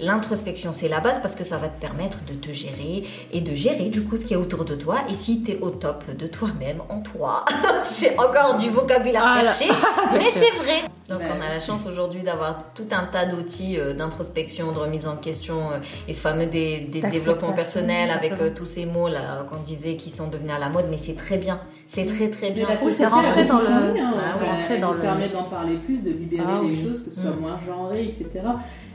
[0.00, 3.54] l'introspection c'est la base parce que ça va te permettre de te gérer et de
[3.54, 4.98] gérer du coup ce qui est autour de toi.
[5.10, 7.44] Et si t'es au top de toi-même, en toi,
[7.90, 9.66] c'est encore du vocabulaire Ah perché,
[10.12, 10.82] mais c'est vrai.
[11.08, 11.26] Donc Ouais.
[11.38, 15.16] on a la chance aujourd'hui d'avoir tout un tas d'outils euh, d'introspection, de remise en
[15.16, 19.06] question euh, et ce fameux des, des D'acceptation, développement personnel avec euh, tous ces mots
[19.08, 22.28] là qu'on disait qui sont devenus à la mode, mais c'est très bien, c'est très
[22.30, 22.66] très bien.
[22.90, 26.44] C'est rentré dans le- Ah, c'est ça rentré dans permet d'en parler plus, de libérer
[26.48, 26.82] Ah les oui.
[26.84, 27.40] choses, que ce soit Mm.
[27.40, 28.28] moins genré, etc.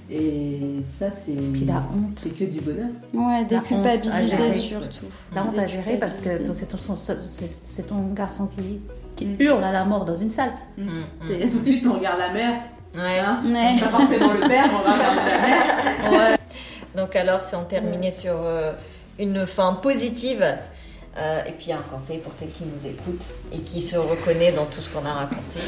[0.10, 1.32] Et ça, c'est.
[1.54, 2.18] Puis la honte.
[2.18, 2.90] C'est que du bonheur.
[3.14, 4.54] Ouais, La honte à déculpabiliser gérer.
[4.54, 5.06] surtout.
[5.34, 8.82] La honte à gérer parce que c'est ton, son seul- c'est- c'est ton garçon qui,
[9.16, 9.36] qui Mm.
[9.40, 10.52] hurle à la mort dans une salle.
[10.78, 11.50] Mm, mm.
[11.52, 12.54] Tout de suite, on regarde la mer.
[12.96, 13.20] Ouais.
[13.20, 13.80] Hein Ouais.
[13.80, 16.38] Pas forcément le père, on va regarder la mer.
[16.98, 18.74] Donc alors si on terminait sur euh,
[19.18, 20.44] une fin positive
[21.17, 24.65] euh, et puis un conseil pour celles qui nous écoutent et qui se reconnaît dans
[24.65, 25.60] tout ce qu'on a raconté.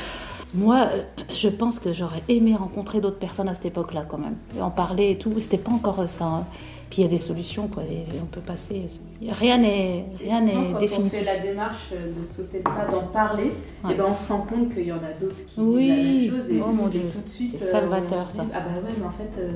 [0.55, 1.01] Moi, euh,
[1.31, 4.35] je pense que j'aurais aimé rencontrer d'autres personnes à cette époque-là, quand même.
[4.61, 5.33] En parler et tout.
[5.39, 6.25] C'était pas encore ça.
[6.25, 6.45] hein.
[6.91, 7.81] Puis il y a des solutions, quoi.
[7.83, 8.83] et on peut passer.
[9.27, 11.13] Rien n'est rien n'est quand définitif.
[11.15, 13.51] on fait la démarche euh, de sauter le pas, d'en parler,
[13.83, 13.93] Ouais.
[13.93, 15.87] et ben on se rend compte qu'il y en a d'autres qui Oui.
[16.19, 16.51] vivent la même chose.
[16.51, 17.01] Et, Oh mon et Dieu.
[17.11, 18.45] tout de suite, C'est euh, salvateur, ça.
[18.53, 19.49] Ah bah ouais, mais en fait, euh.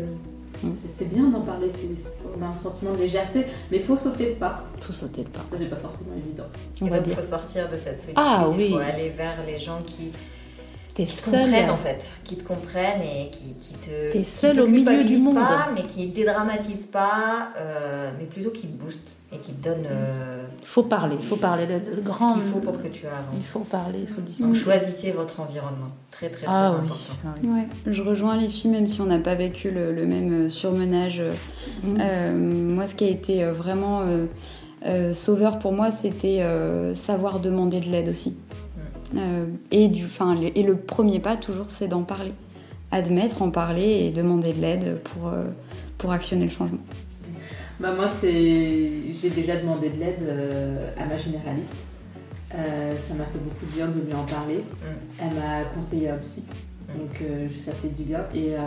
[0.61, 1.67] C'est c'est bien d'en parler.
[2.37, 4.63] on a un sentiment de légèreté, mais il faut sauter le pas.
[4.81, 5.41] Faut sauter le pas.
[5.49, 6.45] Ça, c'est pas forcément évident.
[6.81, 8.15] On Et va donc, il faut sortir de cette solitude.
[8.25, 8.71] Ah, Il oui.
[8.71, 10.11] faut aller vers les gens qui,
[10.97, 11.41] T'es qui te seul.
[11.43, 14.11] comprennent en fait, qui te comprennent et qui, qui te.
[14.11, 15.35] T'es au milieu du monde.
[15.35, 19.85] Pas, mais qui dédramatisent pas, euh, mais plutôt qui te boostent et qui te donnent
[19.91, 21.17] euh, Faut parler.
[21.29, 21.67] Faut parler.
[21.67, 22.29] Le, le grand.
[22.29, 23.43] ce qu'il faut pour que tu Il avances.
[23.45, 23.99] faut parler.
[24.01, 24.55] Il faut Donc discuter.
[24.55, 25.89] choisissez votre environnement.
[26.09, 26.77] Très très très Ah oui.
[26.85, 27.13] important.
[27.25, 27.49] Ah oui.
[27.49, 30.49] Ouais, je rejoins les filles, même si on n'a pas vécu le, le même euh,
[30.49, 31.19] surmenage.
[31.19, 31.33] euh,
[31.83, 31.97] Mm.
[32.01, 32.33] Euh,
[32.75, 34.25] moi, ce qui a été euh, vraiment euh,
[34.87, 38.35] euh, sauveur pour moi, c'était euh, savoir demander de l'aide aussi.
[39.15, 42.33] Euh, et, du, enfin, le, et le premier pas, toujours, c'est d'en parler.
[42.91, 45.43] Admettre, en parler et demander de l'aide pour, euh,
[45.97, 46.79] pour actionner le changement.
[47.79, 48.89] Bah moi, c'est
[49.21, 51.73] j'ai déjà demandé de l'aide euh, à ma généraliste.
[52.55, 54.57] Euh, ça m'a fait beaucoup de bien de lui en parler.
[54.57, 55.19] Mm.
[55.21, 56.43] Elle m'a conseillé un psy,
[56.87, 56.99] Mm.
[56.99, 58.21] donc euh, ça fait du bien.
[58.33, 58.59] Et euh,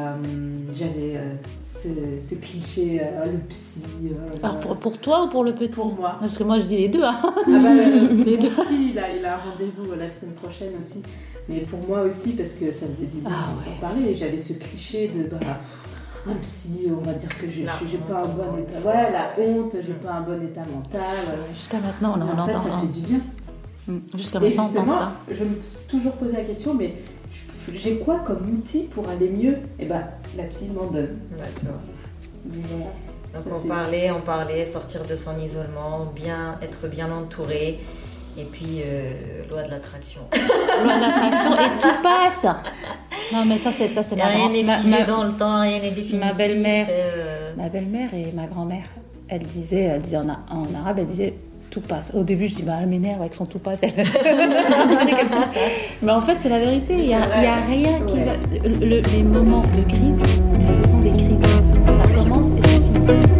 [0.75, 1.33] j'avais euh,
[1.75, 1.89] ce,
[2.23, 3.81] ce cliché, euh, le psy.
[4.05, 5.71] euh, Alors pour, pour toi ou pour le petit?
[5.71, 6.17] Pour moi.
[6.21, 7.03] Parce que moi je dis les deux.
[7.03, 7.17] Hein.
[7.25, 8.51] Ah bah, euh, Les mon deux.
[8.51, 8.99] petit, il
[9.31, 11.03] a, un rendez-vous la semaine prochaine aussi.
[11.49, 14.11] Mais pour moi aussi, parce que ça faisait du bien Ah d'en parler.
[14.11, 15.39] Et j'avais ce cliché de bah,
[16.29, 18.79] un psy, on va dire que j'ai pas un bon état.
[18.87, 21.03] Ouais, la honte, j'ai pas un bon état mental.
[21.55, 22.63] Jusqu'à maintenant, on, on en fait, entend.
[22.69, 23.21] ça fait du bien.
[24.15, 25.13] Jusqu'à Et maintenant, on ça.
[25.31, 26.95] je me suis toujours posé la question, mais
[27.75, 29.57] j'ai quoi comme outil pour aller mieux?
[29.79, 30.05] Et ben,
[30.37, 31.19] la psy m'en donne.
[31.33, 31.81] Ouais, tu vois.
[32.45, 33.45] Mais voilà.
[33.45, 37.81] Donc en fait- parler, en parler, sortir de son isolement, bien être bien entouré.
[38.39, 39.13] Et puis, euh,
[39.51, 40.21] loi de l'attraction.
[40.33, 42.47] Loi de l'attraction et tout passe.
[43.33, 45.61] Non mais ça c'est ça c'est ma Rien n'est ma- figé ma- dans le temps,
[45.61, 46.19] rien n'est définitif.
[46.21, 46.87] ma belle-mère.
[46.91, 48.85] euh, Ma belle-mère et ma grand-mère,
[49.29, 51.35] elle disait, elle disait en, arabe, elle disait
[51.71, 52.13] tout passe.
[52.15, 53.81] Au début, je dis, bah, elle m'énerve avec son tout passe.
[53.83, 53.93] Elle-
[56.03, 56.95] Mais en fait, c'est la vérité.
[56.95, 58.33] Il n'y a, il y a rien qui va.
[58.69, 60.19] le- le- les moments de crise,
[60.83, 61.41] ce sont des crises.
[61.87, 63.40] Ça commence et ça finit.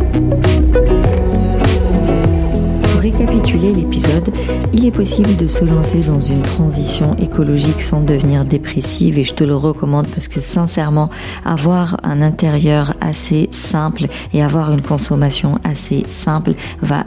[3.01, 4.31] Récapituler l'épisode,
[4.75, 9.33] il est possible de se lancer dans une transition écologique sans devenir dépressive et je
[9.33, 11.09] te le recommande parce que sincèrement,
[11.43, 17.07] avoir un intérieur assez simple et avoir une consommation assez simple va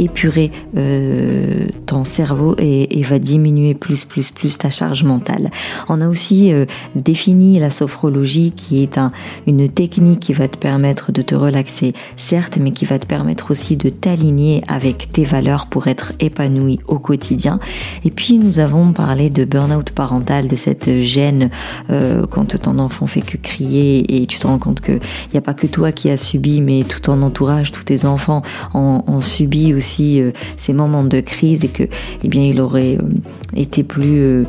[0.00, 5.50] épurer euh, ton cerveau et, va diminuer plus plus plus ta charge mentale.
[5.88, 9.10] On a aussi euh, défini la sophrologie qui est un,
[9.46, 13.50] une technique qui va te permettre de te relaxer certes mais qui va te permettre
[13.50, 17.58] aussi de t'aligner avec tes valeurs pour être épanoui au quotidien.
[18.04, 21.50] Et puis nous avons parlé de burn-out parental, de cette gêne
[21.90, 25.38] euh, quand ton enfant fait que crier et tu te rends compte que il n'y
[25.38, 28.42] a pas que toi qui as subi mais tout ton entourage, tous tes enfants
[28.74, 31.84] ont subi aussi euh, ces moments de crise et que
[32.22, 33.08] eh bien il aurait euh,
[33.56, 34.44] été plus euh,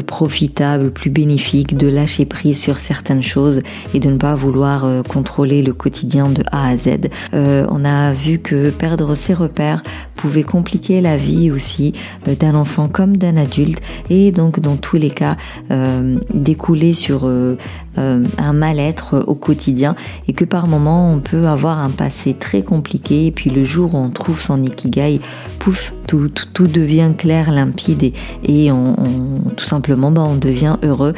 [0.00, 3.60] profitable, plus bénéfique de lâcher prise sur certaines choses
[3.92, 7.08] et de ne pas vouloir euh, contrôler le quotidien de A à Z.
[7.32, 9.82] Euh, on a vu que perdre ses repères
[10.14, 11.92] pouvait compliquer la vie aussi
[12.28, 13.80] euh, d'un enfant comme d'un adulte
[14.10, 15.36] et donc dans tous les cas
[15.70, 17.56] euh, découler sur euh,
[17.98, 19.94] euh, un mal-être au quotidien
[20.28, 23.94] et que par moment on peut avoir un passé très compliqué et puis le jour
[23.94, 25.20] où on trouve son ikigai,
[25.58, 28.12] pouf, tout, tout, tout devient clair, limpide et,
[28.44, 31.12] et on, on- tout simplement bah, on devient heureux.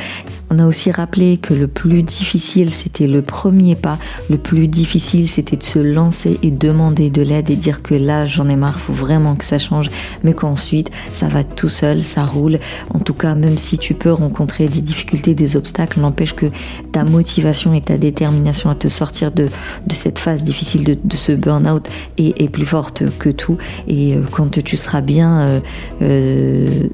[0.50, 3.98] On a aussi rappelé que le plus difficile c'était le premier pas,
[4.30, 8.26] le plus difficile c'était de se lancer et demander de l'aide et dire que là
[8.26, 9.90] j'en ai marre, faut vraiment que ça change,
[10.22, 12.58] mais qu'ensuite ça va tout seul, ça roule.
[12.94, 16.46] En tout cas, même si tu peux rencontrer des difficultés, des obstacles, n'empêche que
[16.92, 19.48] ta motivation et ta détermination à te sortir de,
[19.90, 23.58] cette phase difficile, de, de ce burn-out est, plus forte que tout.
[23.88, 25.60] Et euh, quand tu seras bien euh,
[26.02, 26.88] euh,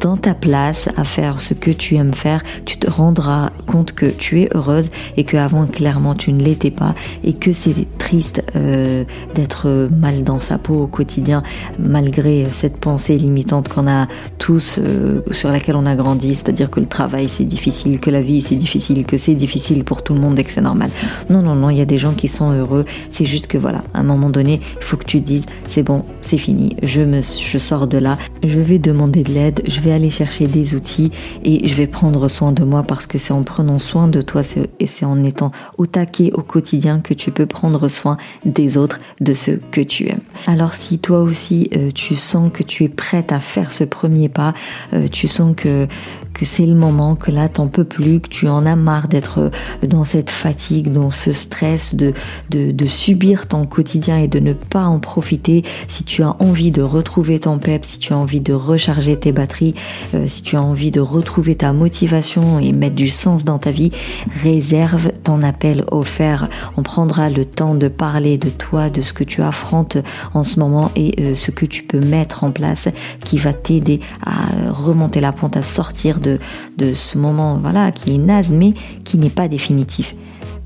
[0.00, 2.42] dans ta place à faire ce que tu aimes faire,
[2.96, 7.32] rendras compte que tu es heureuse et que avant clairement tu ne l'étais pas et
[7.32, 9.04] que c'est triste euh,
[9.34, 11.42] d'être mal dans sa peau au quotidien
[11.78, 14.06] malgré cette pensée limitante qu'on a
[14.38, 18.20] tous euh, sur laquelle on a grandi, c'est-à-dire que le travail c'est difficile, que la
[18.20, 20.90] vie c'est difficile, que c'est difficile pour tout le monde et que c'est normal.
[21.30, 22.84] Non, non, non, il y a des gens qui sont heureux.
[23.10, 26.04] C'est juste que voilà, à un moment donné, il faut que tu dises, c'est bon,
[26.20, 29.92] c'est fini, je me, je sors de là, je vais demander de l'aide, je vais
[29.92, 31.10] aller chercher des outils
[31.44, 34.42] et je vais prendre soin de moi parce que c'est en prenant soin de toi
[34.80, 39.00] et c'est en étant au taquet au quotidien que tu peux prendre soin des autres,
[39.20, 40.22] de ceux que tu aimes.
[40.46, 44.28] Alors si toi aussi euh, tu sens que tu es prête à faire ce premier
[44.28, 44.54] pas,
[44.92, 45.86] euh, tu sens que
[46.34, 49.50] que c'est le moment, que là t'en peux plus, que tu en as marre d'être
[49.86, 52.12] dans cette fatigue, dans ce stress, de,
[52.86, 57.38] subir ton quotidien et de ne pas en profiter, si tu as envie de retrouver
[57.38, 59.74] ton pep, si tu as envie de recharger tes batteries,
[60.14, 63.70] euh, si tu as envie de retrouver ta motivation et mettre du sens dans ta
[63.70, 63.90] vie,
[64.42, 66.48] réserve ton appel offert.
[66.76, 69.98] On prendra le temps de parler de toi, de ce que tu affrontes
[70.34, 72.88] en ce moment et euh, ce que tu peux mettre en place
[73.24, 78.18] qui va t'aider à remonter la pente, à sortir de, ce moment voilà qui est
[78.18, 80.14] naze mais qui n'est pas définitif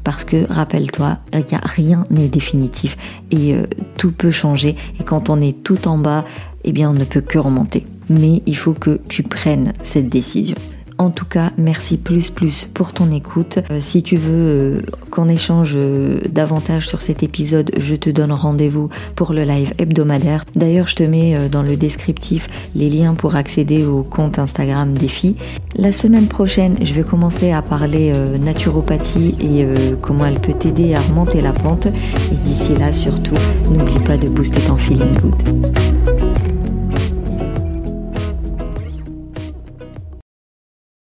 [0.04, 1.18] parce que rappelle-toi,
[1.64, 2.96] rien n'est définitif
[3.30, 3.64] et euh,
[3.98, 4.74] tout peut changer.
[4.98, 6.24] Et quand on est tout en bas,
[6.64, 7.84] eh bien on ne peut que remonter.
[8.08, 10.56] Mais il faut que tu prennes cette décision.
[10.98, 13.60] En tout cas, merci plus plus pour ton écoute.
[13.70, 14.82] Euh, si tu veux euh,
[15.12, 20.42] qu'on échange euh, davantage sur cet épisode, je te donne rendez-vous pour le live hebdomadaire.
[20.56, 25.08] D'ailleurs, je te mets dans le descriptif les liens pour accéder au compte Instagram des
[25.08, 25.36] filles.
[25.76, 29.66] La semaine prochaine, je vais commencer à parler naturopathie et
[30.02, 31.86] comment elle peut t'aider à remonter la pente.
[31.86, 33.36] Et d'ici là, surtout,
[33.70, 36.17] n'oublie pas de booster ton feeling good.